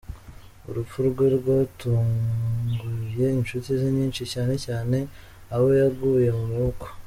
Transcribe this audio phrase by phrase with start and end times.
[0.69, 4.97] Urupfu rwe rwatunguye inshuti ze nyinshi, cyane cyane
[5.53, 6.85] abo yaguye mu maboko.